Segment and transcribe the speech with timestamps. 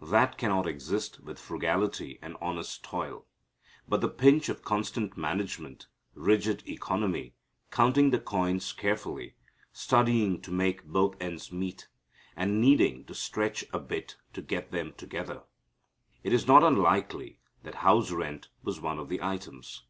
[0.00, 3.26] That cannot exist with frugality and honest toil.
[3.86, 7.34] But the pinch of constant management, rigid economy,
[7.70, 9.34] counting the coins carefully,
[9.74, 11.88] studying to make both ends meet,
[12.34, 15.42] and needing to stretch a bit to get them together.
[16.22, 19.82] It is not unlikely that house rent was one of the items.